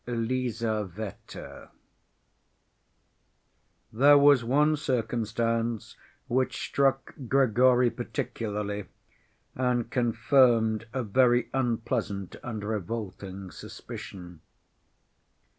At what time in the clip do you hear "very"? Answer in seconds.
11.03-11.51